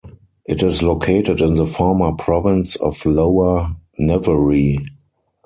[0.45, 4.77] It is located in the former province of Lower Navarre.